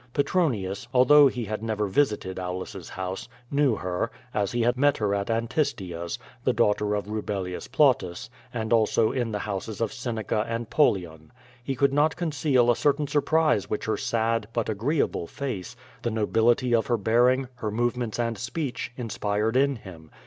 Petronius, 0.15 0.87
although 0.95 1.27
he 1.27 1.45
had 1.45 1.61
never 1.61 1.85
visited 1.85 2.39
Aulus's 2.39 2.89
house, 2.89 3.29
knew 3.51 3.75
her, 3.75 4.09
as 4.33 4.51
he 4.51 4.61
had 4.63 4.75
met 4.75 4.97
her 4.97 5.13
at 5.13 5.29
Antistia's, 5.29 6.17
the 6.43 6.53
daughter 6.53 6.95
of 6.95 7.05
Rubelius 7.07 7.67
Plautus, 7.71 8.27
and 8.51 8.73
also 8.73 9.11
in 9.11 9.31
the 9.31 9.37
houses 9.45 9.79
of 9.79 9.93
Seneca 9.93 10.43
and 10.47 10.71
Polion. 10.71 11.29
He 11.63 11.75
could 11.75 11.93
not 11.93 12.15
conceal 12.15 12.71
a 12.71 12.75
cer 12.75 12.93
tain 12.93 13.05
surprise 13.05 13.69
which 13.69 13.85
her 13.85 13.95
sad, 13.95 14.47
but 14.53 14.69
agreeable 14.69 15.27
face, 15.27 15.75
the 16.01 16.09
nobility 16.09 16.73
of 16.73 16.87
her 16.87 16.97
bearing, 16.97 17.47
her 17.57 17.69
movements 17.69 18.17
and 18.17 18.39
speech, 18.39 18.91
inspired 18.97 19.55
in 19.55 19.75
him. 19.75 20.09